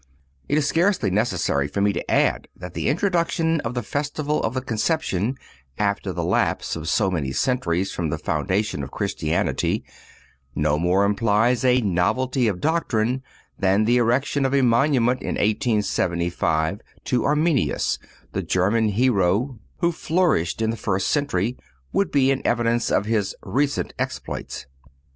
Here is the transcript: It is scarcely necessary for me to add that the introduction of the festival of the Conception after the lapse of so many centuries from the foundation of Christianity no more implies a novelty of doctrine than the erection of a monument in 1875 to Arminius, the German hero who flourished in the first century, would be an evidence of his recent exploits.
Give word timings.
It 0.49 0.57
is 0.57 0.65
scarcely 0.65 1.11
necessary 1.11 1.67
for 1.67 1.79
me 1.79 1.93
to 1.93 2.09
add 2.09 2.47
that 2.55 2.73
the 2.73 2.89
introduction 2.89 3.59
of 3.61 3.75
the 3.75 3.83
festival 3.83 4.41
of 4.41 4.55
the 4.55 4.61
Conception 4.61 5.37
after 5.77 6.11
the 6.11 6.23
lapse 6.23 6.75
of 6.75 6.89
so 6.89 7.11
many 7.11 7.31
centuries 7.31 7.91
from 7.93 8.09
the 8.09 8.17
foundation 8.17 8.81
of 8.81 8.89
Christianity 8.89 9.83
no 10.55 10.79
more 10.79 11.05
implies 11.05 11.63
a 11.63 11.81
novelty 11.81 12.47
of 12.47 12.59
doctrine 12.59 13.21
than 13.59 13.85
the 13.85 13.97
erection 13.97 14.43
of 14.43 14.55
a 14.55 14.63
monument 14.63 15.21
in 15.21 15.35
1875 15.35 16.81
to 17.03 17.23
Arminius, 17.23 17.99
the 18.31 18.41
German 18.41 18.87
hero 18.87 19.59
who 19.81 19.91
flourished 19.91 20.63
in 20.63 20.71
the 20.71 20.77
first 20.77 21.09
century, 21.09 21.59
would 21.93 22.09
be 22.09 22.31
an 22.31 22.41
evidence 22.43 22.89
of 22.89 23.05
his 23.05 23.35
recent 23.43 23.93
exploits. 23.99 24.65